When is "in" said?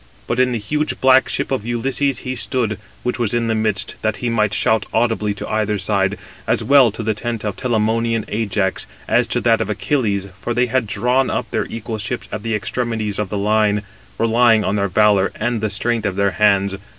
0.39-0.51, 3.35-3.45